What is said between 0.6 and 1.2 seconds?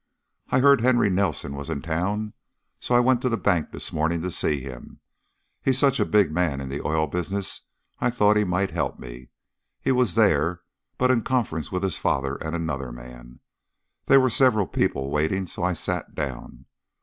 heard Henry